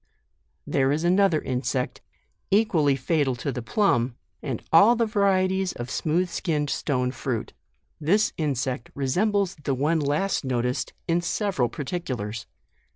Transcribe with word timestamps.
There 0.65 0.91
is 0.91 1.03
another 1.03 1.39
insect, 1.39 2.01
equally 2.49 2.95
fatal 2.95 3.35
to 3.35 3.51
the 3.51 3.61
plum, 3.61 4.15
and 4.41 4.63
all 4.73 4.95
the 4.95 5.05
varieties 5.05 5.73
of 5.73 5.91
smooth 5.91 6.27
skinned 6.27 6.71
stone 6.71 7.11
fruit. 7.11 7.53
This 7.99 8.33
insect 8.35 8.89
resembles 8.95 9.53
the 9.63 9.75
one 9.75 9.99
last 9.99 10.43
noticed, 10.43 10.93
in 11.07 11.21
several 11.21 11.69
particulars. 11.69 12.47